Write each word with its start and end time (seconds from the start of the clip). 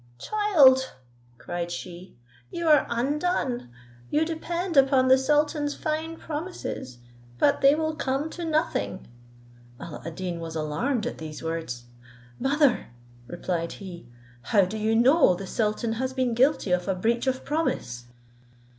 "Child," 0.17 0.93
cried 1.37 1.71
she, 1.71 2.17
"you 2.49 2.67
are 2.67 2.87
undone! 2.89 3.69
You 4.09 4.25
depend 4.25 4.75
upon 4.75 5.09
the 5.09 5.17
sultan's 5.19 5.75
fine 5.75 6.17
promises, 6.17 6.97
but 7.37 7.61
they 7.61 7.75
will 7.75 7.93
come 7.95 8.31
to 8.31 8.43
nothing." 8.43 9.05
Alla 9.79 10.01
ad 10.03 10.15
Deen 10.15 10.39
was 10.39 10.55
alarmed 10.55 11.05
at 11.05 11.19
these 11.19 11.43
words. 11.43 11.83
"Mother," 12.39 12.87
replied 13.27 13.73
he, 13.73 14.07
"how 14.41 14.65
do 14.65 14.79
you 14.79 14.95
know 14.95 15.35
the 15.35 15.45
sultan 15.45 15.93
has 15.93 16.13
been 16.13 16.33
guilty 16.33 16.71
of 16.71 16.87
a 16.87 16.95
breach 16.95 17.27
of 17.27 17.45
promise?" 17.45 18.05